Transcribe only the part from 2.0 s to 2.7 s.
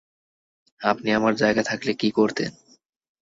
কী করতেন?